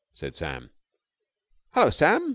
[0.15, 0.71] said Sam.
[1.75, 2.29] "Hullo, Sam!"